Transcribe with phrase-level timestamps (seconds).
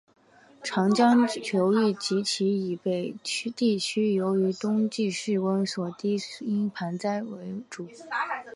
[0.63, 3.13] 长江流域及其以北
[3.53, 7.87] 地区由于冬季气温过低所以应以盆栽为主。